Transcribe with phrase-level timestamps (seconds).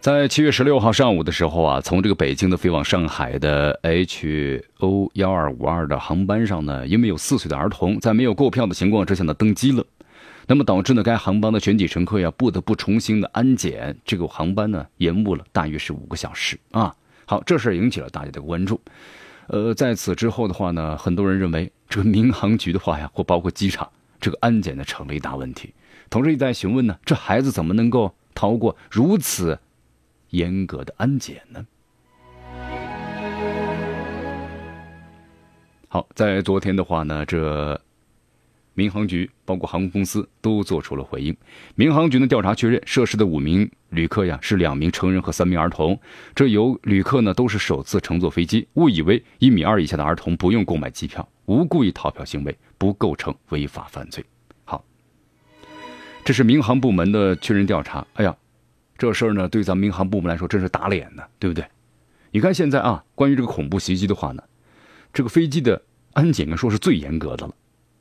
[0.00, 9.84] 在七月十六号上午的时候啊，从这个北京的飞往上海的 H O 幺二五二的航班上呢，因为有四岁的儿童在没有购票的情况之下呢登机了，
[10.46, 16.94] 那么导致呢该航班的全体乘客呀不得不重新的安检，这个航班呢延误了大约是五个小时啊。
[17.26, 18.80] 好，这事引起了大家的关注。
[19.48, 23.86] 呃，在此之后的话呢，很多人认为这个民航局的话呀，或包括机场
[24.20, 25.74] 这个安检呢成了一大问题，
[26.08, 29.58] 同时也在询问呢，这孩子怎么能够逃过如此？
[30.30, 31.66] 严格的安检呢？
[35.88, 37.80] 好，在昨天的话呢，这
[38.74, 41.34] 民航局包括航空公司都做出了回应。
[41.74, 45.98] 民航局呢调查确认，涉事的五名旅客呀是两名成人和三名儿童。
[46.34, 54.22] 这有旅客呢都是首次乘坐飞机，误以为一米二以下的儿童不用购买机票，无故意逃票行为不构成违法犯罪。
[54.64, 54.84] 好，
[56.22, 58.06] 这是民航部门的确认调查。
[58.12, 58.36] 哎呀。
[58.98, 61.64] 这事儿呢，对咱们民航部门来说真是打脸呢，对不对？
[62.32, 64.42] 你看现在啊，关于这个恐怖袭击的话呢，
[65.12, 65.80] 这个飞机的
[66.14, 67.54] 安检说是最严格的了，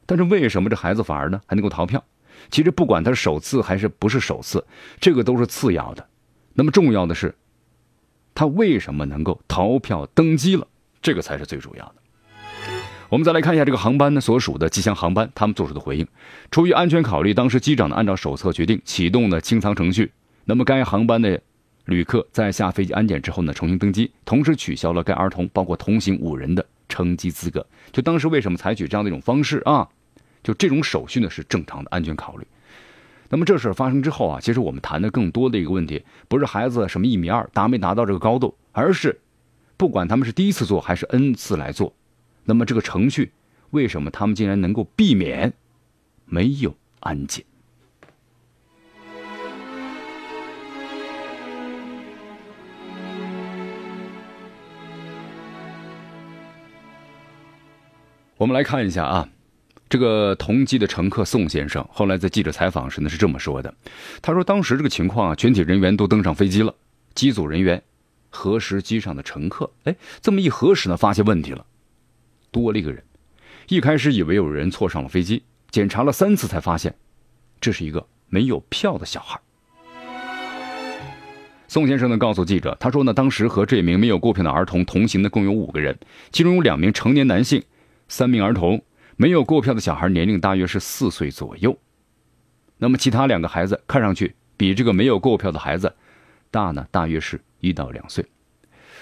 [0.07, 2.03] 但是为什么这孩子反而呢还能够逃票？
[2.49, 4.65] 其实不管他是首次还是不是首次，
[4.99, 6.07] 这个都是次要的。
[6.55, 7.35] 那么重要的是，
[8.33, 10.67] 他为什么能够逃票登机了？
[11.01, 11.95] 这个才是最主要的。
[13.09, 16.07] 我们再来看一下这个航班呢所属的吉祥航班，他们做出的回应：
[16.51, 20.11] 出于安全考虑，当时机长呢按照手册决定启动了清仓程序。
[20.49, 21.41] 那么，该航班的
[21.83, 27.67] 旅客在下飞机安检之后呢，重新登机，同时取消了该儿童包括同行五人的乘机资格。
[27.91, 29.89] 就当时为什么采取这样的一种方式啊？
[30.41, 32.47] 就这种手续呢是正常的安全考虑。
[33.27, 39.19] 那么这事发生之后啊，其实我们谈的更多的一个问题，不是孩子什么一米二达没达到这个高度，而是
[39.75, 41.93] 不管他们是第一次做还是 N 次来做，
[42.45, 43.33] 那么这个程序
[43.71, 45.51] 为什么他们竟然能够避免
[46.23, 47.43] 没有安检？
[58.37, 59.27] 我们来看一下啊，
[59.89, 63.73] 这个同机的乘客宋先生，后来在记者采访时呢是这么说的
[64.21, 66.75] ：“他说当时这个情况啊，全体人员都登上飞机了，
[67.15, 67.81] 机组人员
[68.29, 71.65] 核实机上的乘客，哎，这么一核实呢，发现问题了，
[72.51, 73.03] 多了一个人。
[73.69, 76.93] 一开始以为有人错上了飞机，检查了三次才发现，
[77.59, 79.39] 这是一个没有票的小孩。”
[81.67, 85.97] 宋先生呢告诉记者：“他说呢，当时和这名没有购票的儿童同行的共有五个人，
[86.31, 87.63] 其中有两名成年男性。”
[88.09, 88.81] 三名儿童
[89.15, 91.77] 没有购票的小孩年龄大约是四岁左右，
[92.77, 95.93] 那么其他两个孩子看上去比这个没有购票的孩子
[96.51, 98.25] 大呢，大约是一到两岁。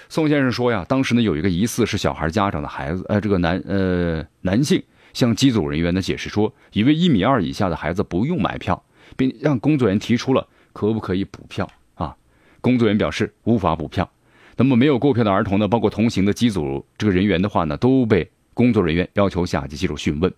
[0.08, 8.82] 宋先生说呀，当时呢有一个疑似是小孩家长的孩子，呃，这个男呃男性向机组人员呢解释说，以为一米二以下的孩子不用买票，
[9.16, 12.16] 并让工作人员提出了可不可以补票啊？
[12.60, 14.10] 工作人员表示无法补票。
[14.56, 18.30] 那么没有购票的儿童呢，包括同行的机组这个人员的话呢，都被。
[18.56, 20.32] 工作人员要求下机接受讯问，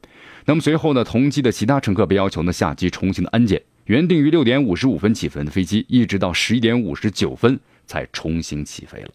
[0.45, 3.63] 那么随后呢，同机的其他乘客被要求呢下机重新的安检。
[3.85, 9.11] 原定于六点五十五分起飞的飞机，一直到十一点五十九分才重新起飞了。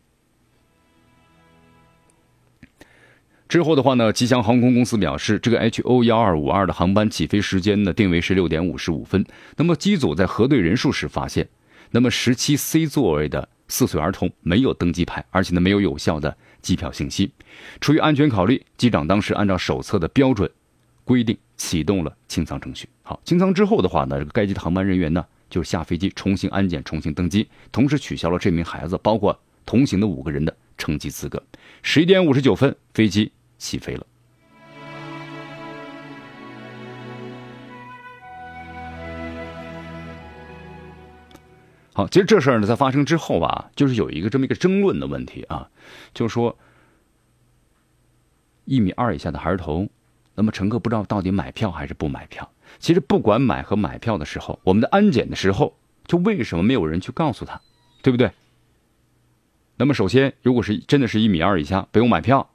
[3.50, 9.26] 之后的话呢，吉祥航空公司表示，这个 H O 幺二五二的航班起飞时间呢定为是六点五十五分。
[9.58, 11.50] 那么机组在核对人数时发现，
[11.92, 16.38] 那么十七 C 座位的四岁儿童没有登机牌，而且呢没有有效的。
[16.62, 17.32] 机票信息，
[17.82, 20.50] 出于安全考虑，机长当时按照手册的标准
[21.04, 22.88] 规定启动了清仓程序。
[23.02, 31.42] 好，清仓之后的话呢，这个该机的航班人员呢就下飞机重新安检、重新登机，同时取消了这名孩子包括同行的五个人的乘机资格。
[31.82, 34.06] 十一点五十九分，飞机起飞了。
[41.96, 45.70] 好，其实这事儿呢，在发生之后吧，就是有一个这么一个争论的问题啊，
[46.12, 46.58] 就是说，
[48.66, 49.88] 一米二以下的孩童，
[50.34, 52.50] 那么乘客不知道到底买票还是不买票。
[52.80, 57.62] 其实不管买和买票的时候，我们的安检的时候，就为什么没有人去告诉他，
[58.02, 58.32] 对不对？
[59.78, 62.50] 那么首先，如果是真的是一米二以下不用买票，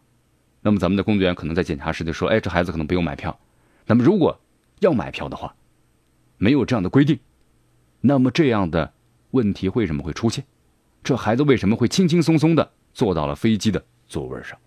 [0.63, 3.39] 那么咱们的工作人员可能在检查时就说，哎，这孩子可能不用买票。
[3.87, 4.41] 那么如果
[4.81, 5.55] 要买票的话，
[6.39, 7.21] 没有这样的规定，
[8.01, 8.93] 那么这样的。
[9.31, 10.45] 问题为什么会出现？
[11.03, 14.59] 这孩子为什么会轻轻松松的坐到了飞机的座位上？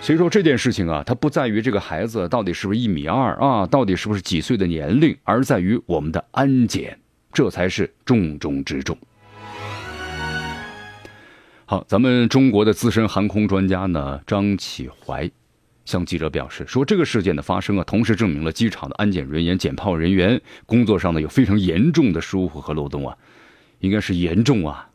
[0.00, 6.96] 所以说这件事情啊，它不在于这个孩子到底是不是一米二啊，到底是不是几岁的年龄，而在于我们的安检，
[7.32, 8.96] 这才是重中之重。
[11.64, 15.28] 好，咱们中国的资深航空专家呢，张启怀
[15.86, 23.16] 向记者表示说，这个事件的发生啊，同时证明了机场的安检人员、检票人员工作上呢有非常严重的疏忽和漏洞啊，
[23.78, 24.90] 应该是严重啊。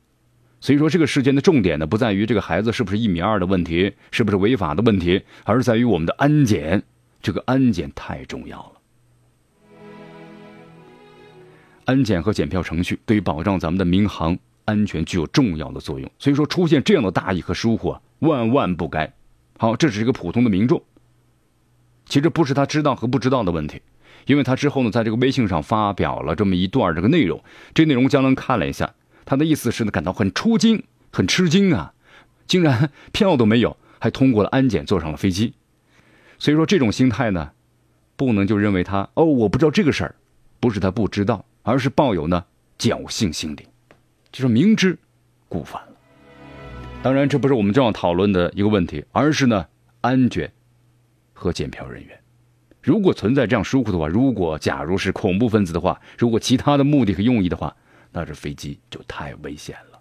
[0.60, 6.84] 所以说，这个事件的重点呢，不在于这个孩子是不是一米二的问题，是不是违法的问题，而是在于我们的安检。
[7.20, 8.82] 这个安检太重要了。
[11.86, 14.38] 安检和检票程序对于保障咱们的民航。
[14.66, 19.12] 安全具有重要的作用，所以说出现这样的大意和疏忽，万万不该。
[19.62, 20.82] 好，这只是一个普通的民众，
[22.08, 23.80] 其实不是他知道和不知道的问题，
[24.26, 27.44] 因为他之后呢，在这个微信上发表了这么一段这个内容，
[27.76, 31.94] 这内容江南看了一下，他的意思是呢，感到很出惊、很吃惊啊，
[32.48, 35.54] 竟然 票都没有，还通过了安检，坐上了飞机。
[36.40, 37.52] 所以说这种心态呢，
[38.16, 40.16] 不能就认为他哦，我不知道这个事儿，
[40.60, 42.44] 不是他不知道，而是抱有呢
[42.80, 43.68] 侥幸心理。
[44.32, 44.98] 就是明知
[45.48, 45.80] 故犯。
[47.04, 49.66] 当然，这不是我们正要讨论的一个问题，而是呢，
[50.02, 50.54] 安检
[51.34, 52.16] 和检票人员，
[52.80, 57.76] 如果存在这样疏忽的话，如果假如是恐怖分子的话，如果其他的目的和用意的话，
[58.12, 60.00] 那这飞机就太危险了。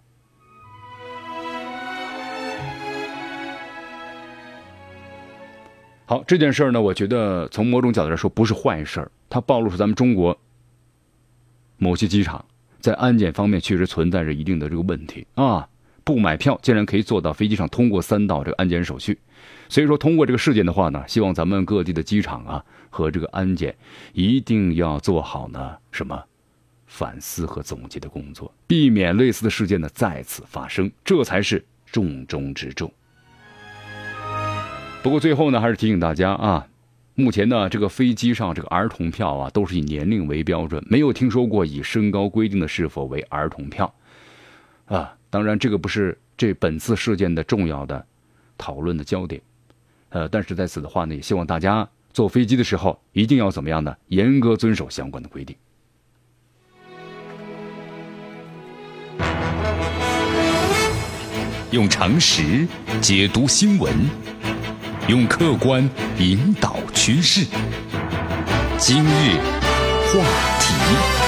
[6.05, 10.39] 好，这件事儿呢，我觉得从某种角度来说不是坏事儿，它暴露出咱们中国
[11.79, 12.45] 某些机场。
[12.79, 15.67] 在安检方面确实存在着一定的这个问题啊！
[16.11, 19.17] 不买票竟然可以坐到飞机上通过三道这个安检手续，
[19.69, 23.73] 所以说通过这个事件的话呢，希望咱们各地的机场啊和这个安检
[24.13, 26.21] 一定要做好呢什么
[26.89, 32.93] 反思和总结的工作，避免类似的事件呢再次发生，这才是重中之重。
[35.01, 36.67] 不过最后呢，还是提醒大家啊。
[37.15, 43.95] 目前呢，这个飞机上这个儿童票啊，都是以年龄为标准，没有听说过以身高规定的是否为儿童票，
[44.87, 48.05] 啊，当然这个不是这本次事件的重要的
[48.59, 49.41] 讨论的焦点，
[50.11, 53.97] 呃，但是在此的话呢，也希望大家坐飞机的时候一定要怎么样呢？
[54.09, 55.57] 严格遵守相关的规定，
[61.71, 62.67] 用常识
[63.01, 63.95] 解读新闻。
[65.09, 65.89] 用客观
[66.19, 67.45] 引导趋势。
[68.79, 69.39] 今日
[70.07, 70.23] 话
[70.61, 71.20] 题。